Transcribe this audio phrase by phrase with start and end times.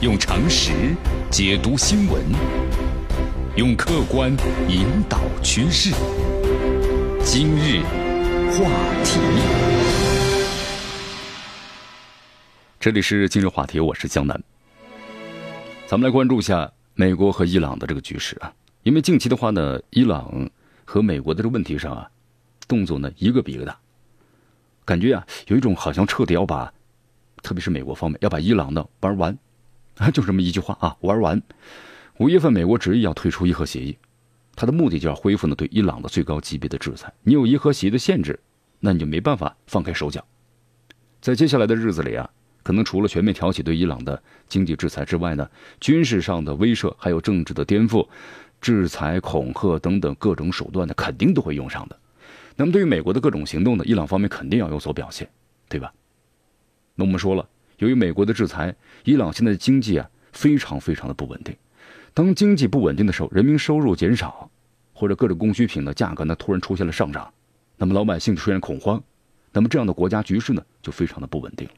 [0.00, 0.96] 用常识
[1.30, 2.24] 解读新闻，
[3.56, 4.34] 用客观
[4.66, 5.90] 引导趋势。
[7.22, 7.82] 今日
[8.50, 8.64] 话
[9.04, 9.20] 题，
[12.78, 14.42] 这里是今日话题，我是江南。
[15.86, 18.50] 咱们来关注一下美国和伊朗的这个局势啊，
[18.84, 20.48] 因为近期的话呢，伊朗
[20.86, 22.10] 和美国的这个问题上啊，
[22.66, 23.78] 动作呢一个比一个大，
[24.86, 26.72] 感觉啊有一种好像彻底要把，
[27.42, 29.38] 特别是美国方面要把伊朗呢玩完。
[30.08, 31.42] 就这么一句话啊，玩完。
[32.18, 33.98] 五月份，美国执意要退出伊核协议，
[34.54, 37.12] 它的目的就要恢复呢对伊朗的最高级别的制裁。
[37.24, 38.38] 你有伊核协议的限制，
[38.78, 40.24] 那你就没办法放开手脚。
[41.20, 42.30] 在接下来的日子里啊，
[42.62, 45.50] 可能除了全面挑起对伊朗的经济制裁之外呢，
[45.80, 48.06] 军事上的威慑，还有政治的颠覆、
[48.60, 51.98] 制裁、恐吓等等各种手段呢，肯定都会用上的。
[52.56, 55.28] 那么对于美国的各种行动呢，伊朗方面肯定要有所表现，
[55.68, 55.92] 对吧？
[56.94, 57.48] 那我们说了。
[57.80, 61.56] 由于美国的制裁，伊朗现在的经济啊非常非常的不稳定。
[62.12, 64.50] 当经济不稳定的时候，人民收入减少，
[64.92, 67.32] 或者各种供需品的价格呢突然出现了上涨，
[67.78, 69.02] 那么老百姓就出现恐慌，
[69.50, 71.74] 那么这样的国家局势呢就非常的不稳定了。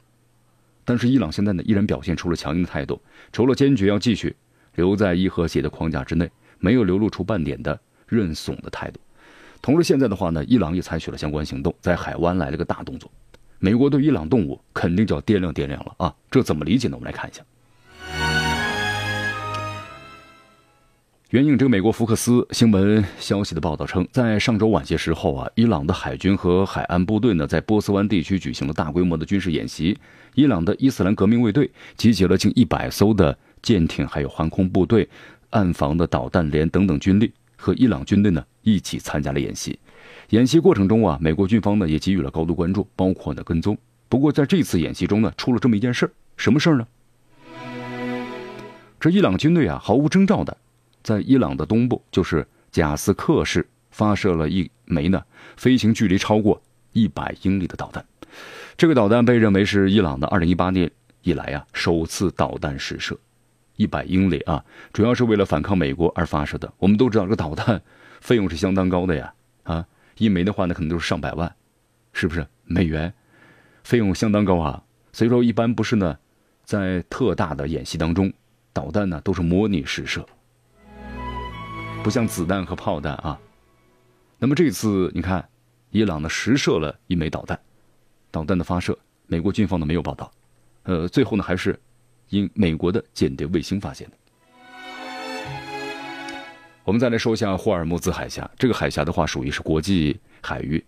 [0.85, 3.01] 但是伊朗现在呢依然表现出了强硬的态度，
[3.31, 4.35] 除了坚决要继续
[4.75, 6.29] 留在伊核协的框架之内，
[6.59, 7.79] 没有流露出半点的
[8.09, 8.99] 认怂的态度。
[9.61, 13.09] 同时，现在的话呢，伊朗也采取了相关行动，在海湾来了个大动作。
[13.65, 16.13] 美国对伊朗动武肯定就要掂量掂量了啊！
[16.29, 16.97] 这怎么理解呢？
[16.97, 17.41] 我们来看一下。
[21.31, 29.97] 援引这个美国福克斯新闻消息的报道称，在上周晚些时候啊，伊朗的海军和海岸部队呢，在波斯湾地区举行了大规模的军事演习。
[30.35, 35.09] 伊朗的伊斯兰革命卫队集结了近一百艘的舰艇，还有航空部队、
[35.51, 39.79] 岸防的导弹连等等军力，和伊朗军队呢一起参加了演习。
[40.33, 43.77] 演习过程中啊，美国军方呢也给予了高度关注，包括呢跟踪。
[44.09, 46.87] 不过在这次演习中呢，出了这么一件事儿什么事儿呢？
[48.99, 50.57] 这伊朗军队啊，毫无征兆的，
[51.03, 55.23] 在伊朗的东部，就是贾斯克市发射了一枚呢，
[55.59, 56.63] 飞行距离超过
[56.95, 58.03] 一百英里的导弹。
[58.79, 60.91] 这个导弹被认为是伊朗的二零一八年
[61.21, 63.19] 以来啊首次导弹试射，
[63.77, 66.73] 一百英里啊，主要是为了反抗美国而发射的。
[66.79, 67.83] 我们都知道，这个导弹
[68.23, 69.35] 费用是相当高的呀，
[69.65, 69.87] 啊。
[70.19, 71.55] 一枚的话呢，可能都是上百万，
[72.13, 73.13] 是不是美元？
[73.85, 74.83] 费用相当高啊。
[75.13, 76.19] 所以说，一般不是呢，
[76.65, 78.33] 在特大的演习当中，
[78.73, 80.27] 导弹呢都是模拟试射，
[82.03, 83.39] 不像子弹和炮弹啊。
[84.39, 85.49] 那么这次你看，
[85.91, 87.61] 伊朗呢实射了一枚导弹，
[88.31, 90.33] 导弹的发射，美国军方呢没有报道，
[90.85, 91.79] 呃，最后呢还是
[92.31, 94.17] 因美国的间谍卫星发现的。
[96.85, 98.51] 我们再来说一下霍尔木兹海峡。
[98.59, 100.85] 这个海峡的话，属于是国际海域，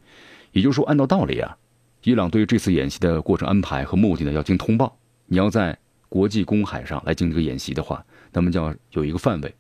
[0.51, 1.57] 也就是说，按照道理啊，
[2.03, 4.97] 伊朗对于这次演习的过程安排和目的呢，要经通报。
[5.27, 5.79] 你要在
[6.09, 9.55] 国际公海上来进行这个演习的话，那么就要有一个范围，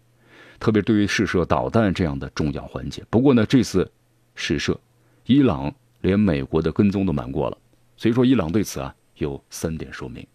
[0.58, 3.04] 特别对于试射导弹这样的重要环节。
[3.08, 3.88] 不过呢，这次
[4.34, 4.78] 试射，
[5.26, 7.56] 伊朗连美国的跟踪都瞒过了，
[7.96, 10.26] 所以说伊朗对此啊有三点说明：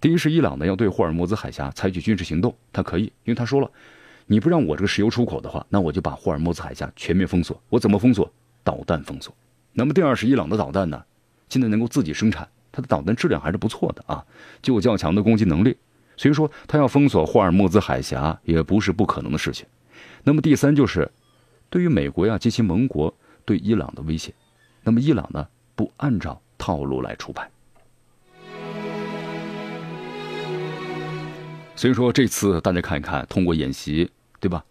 [0.00, 3.68] 第一是伊朗呢要对霍尔木兹海峡采取军事行动，他可以，因为他说了。
[4.26, 7.60] 你不让我这个石油出口的话，那我就把霍尔木兹海峡全面封锁。
[7.68, 8.30] 我怎么封锁？
[8.62, 9.34] 导弹封锁。
[9.72, 11.04] 那么第二是伊朗的导弹呢，
[11.48, 14.24] 现在能够自己生产，它的导弹质量还是不错的啊，
[14.62, 15.76] 具有较强的攻击能力。
[16.16, 19.66] 所以说，它要封锁霍尔木兹海峡也不是不可能的事情。
[20.22, 21.10] 那么第三就是，
[21.68, 23.12] 对于美国呀及其盟国
[23.44, 24.32] 对伊朗的威胁，
[24.82, 27.50] 那么伊朗呢不按照套路来出牌。
[31.76, 34.64] 所以说，这次大家看一看，通过演习，对吧？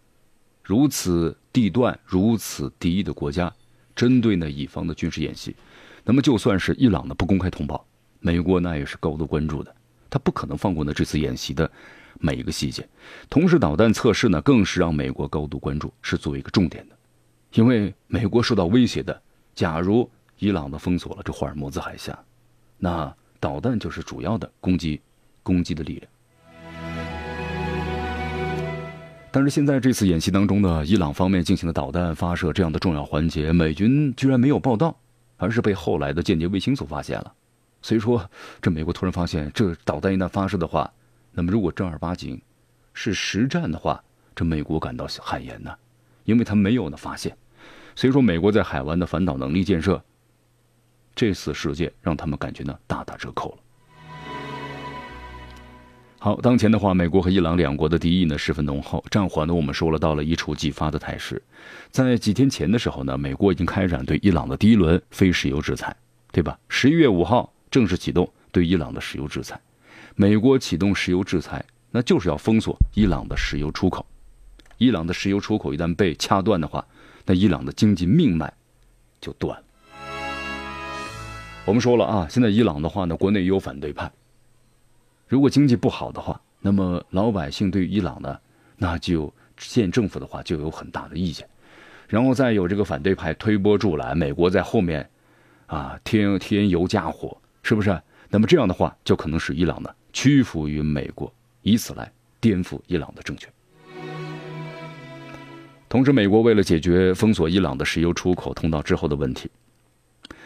[0.62, 3.52] 如此地段、如此敌意的国家，
[3.94, 5.54] 针对呢乙方的军事演习，
[6.02, 7.86] 那么就算是伊朗的不公开通报，
[8.20, 9.74] 美国那也是高度关注的，
[10.08, 11.70] 他不可能放过呢这次演习的
[12.18, 12.88] 每一个细节。
[13.28, 16.96] 同时，导弹测试呢更是让美国高度关注，是作为一个重点的，
[17.52, 19.22] 因为美国受到威胁的，
[19.54, 22.18] 假如伊朗的封锁了这霍尔木兹海峡，
[22.78, 25.00] 那导弹就是主要的攻击
[25.42, 26.10] 攻击的力量。
[29.34, 34.96] 但是现在这次演习当中呢，伊朗方面进行的导弹发射这样的重要环节，美军居然没有报道，
[35.38, 37.34] 而是被后来的间谍卫星所发现了。
[37.82, 38.30] 所以说，
[38.62, 40.88] 这美国突然发现这导弹一旦发射的话，
[41.32, 42.40] 那么如果正儿八经
[42.92, 44.00] 是实战的话，
[44.36, 45.74] 这美国感到汗颜呐，
[46.22, 47.36] 因为他没有呢发现。
[47.96, 50.00] 所以说，美国在海湾的反导能力建设，
[51.12, 53.58] 这次事件让他们感觉呢大打折扣了。
[56.24, 61.42] 好，当前的话，美国和伊朗两国的敌意呢十分浓厚，战火呢我们说了到了一触即发的态势。
[61.90, 65.94] 在几天前的时候呢，美国已经开展对伊朗的第一轮非石油制裁，
[66.32, 66.58] 对吧？
[66.66, 69.60] 十一月五号正式启动对伊朗的石油制裁。
[70.14, 74.06] 美国启动石油制裁，那就是要封锁伊朗的石油出口。
[74.78, 76.82] 伊朗的石油出口一旦被掐断的话，
[77.26, 78.50] 那伊朗的经济命脉
[79.20, 79.64] 就断了。
[81.66, 84.10] 我们说了啊，现在伊朗的话呢，国内也有反对派。
[85.34, 88.38] 如果经济不好的话，那么老百姓对伊朗呢，
[88.76, 91.44] 那就现政府的话就有很大的意见。
[92.06, 95.10] 然后再有这个反对派推波助澜，美国在后面
[95.66, 98.00] 啊添添油加火，是不是？
[98.30, 102.08] 那么这样的话，就可能使伊朗呢屈服于美国，以此来
[102.38, 103.52] 颠覆伊朗的政权。
[105.88, 109.50] 同时，美国为了解决封锁伊朗的石油出口通道之后的问题。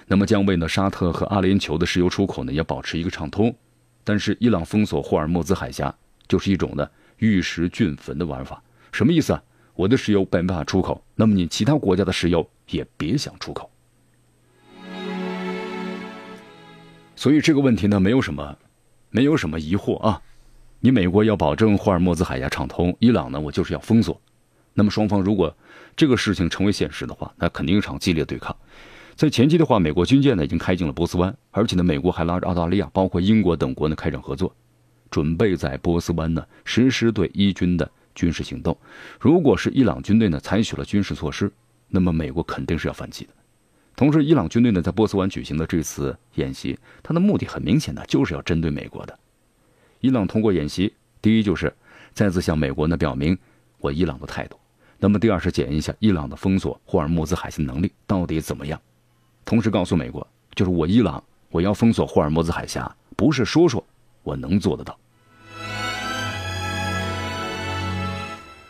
[0.06, 3.54] 那么将为呢沙特和阿联酋的石油出口呢也保持一个畅通，
[4.04, 5.94] 但是伊朗封锁霍尔木兹海峡
[6.26, 8.62] 就是一种呢玉石俱焚的玩法，
[8.92, 9.42] 什么意思啊？
[9.74, 13.70] 我的石油没办法出口，那么你其他国家的石油也别想出口。
[17.14, 18.56] 所以这个问题呢没有什么，
[19.10, 20.20] 没有什么疑惑啊。
[20.80, 24.20] 你美国要保证霍尔木兹海峡畅通，伊朗呢我就是要封锁。
[24.74, 25.56] 那么双方如果
[25.96, 28.56] 这个事情成为现实的话，那肯定一场激烈对抗。
[29.18, 34.54] 在前期的话，美国军舰呢已经开进了波斯湾，而且呢，美国还拉着澳大利亚、包括英国等国呢开展合作，
[35.10, 38.78] 准备在波斯湾呢实施对伊军的军事行动。
[39.18, 41.50] 如果是伊朗军队呢采取了军事措施，
[41.88, 43.30] 那么美国肯定是要反击的。
[43.96, 49.18] 同时，伊朗军队呢在波斯湾举行的这次演习，它的目的很明显的就是要针对美国的。
[50.00, 51.74] 伊朗通过演习，第一就是
[52.12, 53.36] 再次向美国呢表明
[53.80, 54.56] 我伊朗的态度；
[55.00, 58.80] 那么第二是检验一下伊朗的封锁霍尔木兹海峡能力到底怎么样。
[59.48, 63.82] 同时告诉美国，就是我伊朗，我要封锁霍尔木兹海峡，不是说说，
[64.22, 64.94] 我能做得到。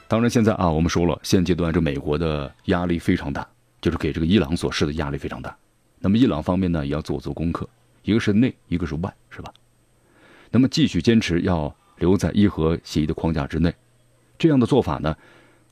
[0.07, 3.45] 当然，现在啊，我们说了，现阶段这美国的压力非常大，
[3.81, 5.53] 就是给这个伊朗所施的压力非常大。
[5.99, 7.69] 那么伊朗方面呢，也要做足功课，
[8.05, 9.53] 一个是内，一个是外，是吧？
[10.49, 13.75] 那么继续坚持要留在伊核协议的框架之内，
[14.39, 15.13] 这样的做法呢，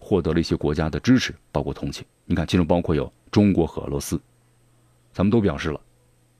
[0.00, 2.04] 获得了一些国家的支持，包括同情。
[2.24, 4.20] 你看，其中包括有中国和俄罗斯。
[5.16, 5.80] 咱们都表示了，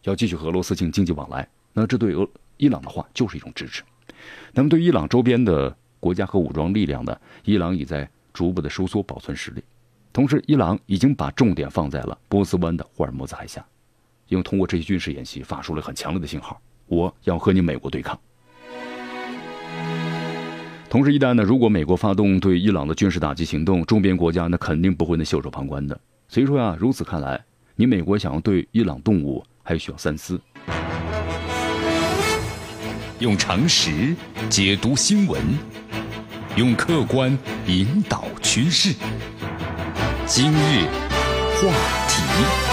[0.03, 2.29] 要继续和俄罗斯进行经济往来，那这对俄
[2.59, 3.83] 伊朗的话就是一种支持。
[4.53, 9.65] 那么对伊朗周边的国家和武装力量呢，伊朗已在逐步的收缩，保存实力。
[10.13, 13.65] 同时，伊朗已经把重点放在了波斯湾的霍尔木兹海峡，
[14.29, 18.19] 因为通过这些军事演习发出了很强烈的信号：我要和你美国对抗。
[20.91, 25.99] 同时，一旦呢，如果美国发动对伊朗的军事打击行动，周边国家那肯定不会呢袖手旁观的。
[26.29, 27.43] 所以说呀，如此看来。
[27.79, 30.41] 你美国想要对伊朗动武，还需要三思。
[33.19, 34.17] 用常识
[34.49, 35.39] 解读新闻，
[36.57, 37.37] 用客观
[37.67, 38.95] 引导趋势。
[40.27, 40.87] 今日
[41.57, 41.69] 话
[42.09, 42.66] 题。